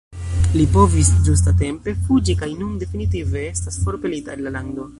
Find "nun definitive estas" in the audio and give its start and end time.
2.63-3.79